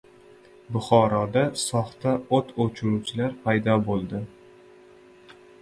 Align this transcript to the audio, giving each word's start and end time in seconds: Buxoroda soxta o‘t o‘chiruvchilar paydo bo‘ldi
Buxoroda 0.77 1.43
soxta 1.65 2.15
o‘t 2.39 2.51
o‘chiruvchilar 2.65 3.39
paydo 3.45 3.79
bo‘ldi 3.91 4.23